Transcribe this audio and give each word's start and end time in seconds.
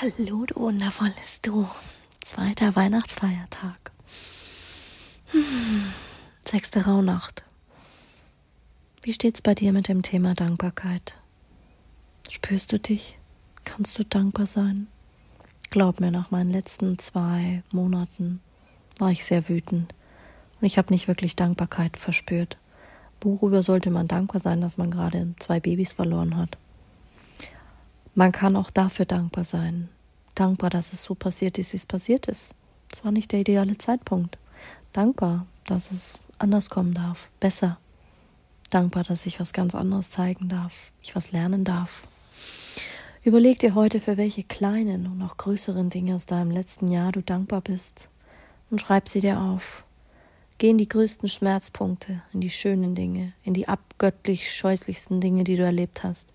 Hallo, 0.00 0.44
du 0.46 0.54
wundervolles 0.54 1.42
Du. 1.42 1.66
Zweiter 2.24 2.76
Weihnachtsfeiertag. 2.76 3.90
Hm. 5.32 5.92
Sechste 6.44 6.84
Rauhnacht. 6.84 7.42
Wie 9.02 9.12
steht's 9.12 9.42
bei 9.42 9.56
dir 9.56 9.72
mit 9.72 9.88
dem 9.88 10.02
Thema 10.02 10.34
Dankbarkeit? 10.34 11.16
Spürst 12.30 12.70
du 12.70 12.78
dich? 12.78 13.18
Kannst 13.64 13.98
du 13.98 14.04
dankbar 14.04 14.46
sein? 14.46 14.86
Glaub 15.70 15.98
mir, 15.98 16.12
nach 16.12 16.30
meinen 16.30 16.50
letzten 16.50 17.00
zwei 17.00 17.64
Monaten 17.72 18.40
war 19.00 19.10
ich 19.10 19.24
sehr 19.24 19.48
wütend 19.48 19.96
und 20.60 20.66
ich 20.68 20.78
habe 20.78 20.92
nicht 20.92 21.08
wirklich 21.08 21.34
Dankbarkeit 21.34 21.96
verspürt. 21.96 22.56
Worüber 23.20 23.64
sollte 23.64 23.90
man 23.90 24.06
dankbar 24.06 24.38
sein, 24.38 24.60
dass 24.60 24.78
man 24.78 24.92
gerade 24.92 25.34
zwei 25.40 25.58
Babys 25.58 25.92
verloren 25.92 26.36
hat? 26.36 26.56
Man 28.18 28.32
kann 28.32 28.56
auch 28.56 28.72
dafür 28.72 29.04
dankbar 29.04 29.44
sein. 29.44 29.88
Dankbar, 30.34 30.70
dass 30.70 30.92
es 30.92 31.04
so 31.04 31.14
passiert 31.14 31.56
ist, 31.56 31.72
wie 31.72 31.76
es 31.76 31.86
passiert 31.86 32.26
ist. 32.26 32.52
Es 32.92 33.04
war 33.04 33.12
nicht 33.12 33.30
der 33.30 33.38
ideale 33.38 33.78
Zeitpunkt. 33.78 34.38
Dankbar, 34.92 35.46
dass 35.66 35.92
es 35.92 36.18
anders 36.36 36.68
kommen 36.68 36.94
darf, 36.94 37.28
besser. 37.38 37.78
Dankbar, 38.70 39.04
dass 39.04 39.24
ich 39.26 39.38
was 39.38 39.52
ganz 39.52 39.76
anderes 39.76 40.10
zeigen 40.10 40.48
darf, 40.48 40.90
ich 41.00 41.14
was 41.14 41.30
lernen 41.30 41.62
darf. 41.62 42.08
Überleg 43.22 43.60
dir 43.60 43.76
heute, 43.76 44.00
für 44.00 44.16
welche 44.16 44.42
kleinen 44.42 45.06
und 45.06 45.22
auch 45.22 45.36
größeren 45.36 45.88
Dinge 45.88 46.16
aus 46.16 46.26
deinem 46.26 46.50
letzten 46.50 46.88
Jahr 46.88 47.12
du 47.12 47.22
dankbar 47.22 47.60
bist 47.60 48.08
und 48.68 48.80
schreib 48.80 49.08
sie 49.08 49.20
dir 49.20 49.38
auf. 49.40 49.84
Geh 50.58 50.70
in 50.70 50.78
die 50.78 50.88
größten 50.88 51.28
Schmerzpunkte, 51.28 52.20
in 52.32 52.40
die 52.40 52.50
schönen 52.50 52.96
Dinge, 52.96 53.34
in 53.44 53.54
die 53.54 53.68
abgöttlich 53.68 54.52
scheußlichsten 54.52 55.20
Dinge, 55.20 55.44
die 55.44 55.54
du 55.54 55.62
erlebt 55.62 56.02
hast. 56.02 56.32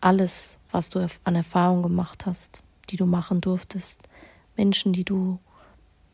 Alles, 0.00 0.55
was 0.76 0.90
du 0.90 1.08
an 1.24 1.34
Erfahrung 1.34 1.82
gemacht 1.82 2.26
hast, 2.26 2.60
die 2.90 2.96
du 2.96 3.06
machen 3.06 3.40
durftest, 3.40 4.02
Menschen, 4.58 4.92
die 4.92 5.04
du 5.04 5.38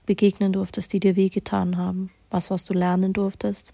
begegnen 0.07 0.53
durftest, 0.53 0.93
die 0.93 1.01
dir 1.01 1.17
wehgetan 1.17 1.77
haben, 1.77 2.13
was, 2.31 2.49
was 2.53 2.65
du 2.65 2.73
lernen 2.73 3.13
durftest, 3.13 3.73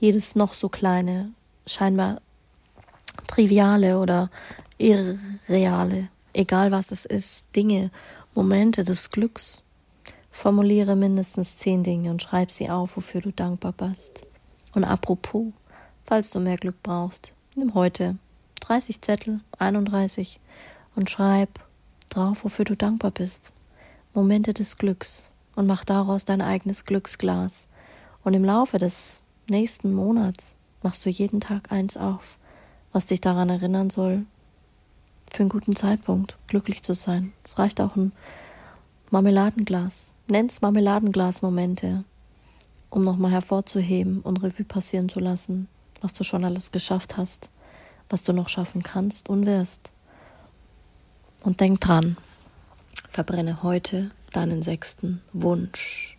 jedes 0.00 0.34
noch 0.34 0.54
so 0.54 0.70
kleine, 0.70 1.34
scheinbar 1.66 2.22
triviale 3.26 3.98
oder 3.98 4.30
irreale, 4.78 6.08
egal 6.32 6.70
was 6.70 6.90
es 6.90 7.04
ist, 7.04 7.44
Dinge, 7.54 7.90
Momente 8.34 8.82
des 8.82 9.10
Glücks. 9.10 9.62
Formuliere 10.30 10.96
mindestens 10.96 11.58
zehn 11.58 11.82
Dinge 11.82 12.10
und 12.10 12.22
schreib 12.22 12.50
sie 12.50 12.70
auf, 12.70 12.96
wofür 12.96 13.20
du 13.20 13.30
dankbar 13.30 13.72
bist. 13.72 14.26
Und 14.74 14.84
apropos, 14.84 15.52
falls 16.06 16.30
du 16.30 16.40
mehr 16.40 16.56
Glück 16.56 16.82
brauchst, 16.82 17.34
nimm 17.54 17.74
heute 17.74 18.16
30 18.64 19.02
Zettel, 19.02 19.40
31 19.58 20.40
und 20.94 21.10
schreib 21.10 21.50
drauf, 22.08 22.44
wofür 22.44 22.64
du 22.64 22.74
dankbar 22.74 23.10
bist. 23.10 23.52
Momente 24.14 24.54
des 24.54 24.78
Glücks 24.78 25.30
und 25.54 25.66
mach 25.66 25.84
daraus 25.84 26.24
dein 26.24 26.40
eigenes 26.40 26.86
Glücksglas. 26.86 27.68
Und 28.22 28.32
im 28.32 28.44
Laufe 28.44 28.78
des 28.78 29.22
nächsten 29.50 29.92
Monats 29.92 30.56
machst 30.82 31.04
du 31.04 31.10
jeden 31.10 31.40
Tag 31.40 31.72
eins 31.72 31.98
auf, 31.98 32.38
was 32.92 33.06
dich 33.06 33.20
daran 33.20 33.50
erinnern 33.50 33.90
soll, 33.90 34.24
für 35.30 35.40
einen 35.40 35.50
guten 35.50 35.76
Zeitpunkt 35.76 36.38
glücklich 36.46 36.82
zu 36.82 36.94
sein. 36.94 37.34
Es 37.44 37.58
reicht 37.58 37.82
auch 37.82 37.96
ein 37.96 38.12
Marmeladenglas. 39.10 40.12
Nenn's 40.28 40.62
Marmeladenglas-Momente, 40.62 42.04
um 42.88 43.02
nochmal 43.02 43.32
hervorzuheben 43.32 44.20
und 44.20 44.42
Revue 44.42 44.64
passieren 44.64 45.10
zu 45.10 45.20
lassen, 45.20 45.68
was 46.00 46.14
du 46.14 46.24
schon 46.24 46.46
alles 46.46 46.72
geschafft 46.72 47.18
hast 47.18 47.50
was 48.08 48.24
du 48.24 48.32
noch 48.32 48.48
schaffen 48.48 48.82
kannst 48.82 49.28
und 49.28 49.46
wirst. 49.46 49.92
Und 51.42 51.60
denk 51.60 51.80
dran, 51.80 52.16
verbrenne 53.08 53.62
heute 53.62 54.10
deinen 54.32 54.62
sechsten 54.62 55.22
Wunsch. 55.32 56.16